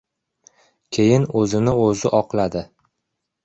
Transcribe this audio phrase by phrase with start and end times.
[0.97, 2.67] Keyin, o‘zini-o‘zi oqladi: